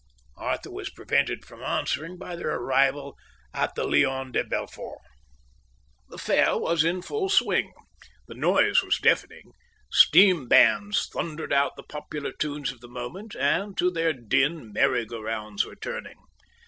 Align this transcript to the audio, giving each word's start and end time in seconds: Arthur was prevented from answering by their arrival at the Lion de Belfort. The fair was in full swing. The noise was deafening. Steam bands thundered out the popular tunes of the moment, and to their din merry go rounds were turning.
Arthur 0.37 0.71
was 0.71 0.89
prevented 0.89 1.45
from 1.45 1.61
answering 1.61 2.17
by 2.17 2.35
their 2.35 2.55
arrival 2.55 3.15
at 3.53 3.75
the 3.75 3.83
Lion 3.83 4.31
de 4.31 4.43
Belfort. 4.43 4.97
The 6.09 6.17
fair 6.17 6.57
was 6.57 6.83
in 6.83 7.03
full 7.03 7.29
swing. 7.29 7.71
The 8.27 8.33
noise 8.33 8.81
was 8.81 8.97
deafening. 8.97 9.51
Steam 9.91 10.47
bands 10.47 11.07
thundered 11.13 11.53
out 11.53 11.75
the 11.75 11.83
popular 11.83 12.31
tunes 12.31 12.71
of 12.71 12.79
the 12.81 12.87
moment, 12.89 13.35
and 13.35 13.77
to 13.77 13.91
their 13.91 14.11
din 14.11 14.73
merry 14.73 15.05
go 15.05 15.21
rounds 15.21 15.65
were 15.65 15.75
turning. 15.75 16.17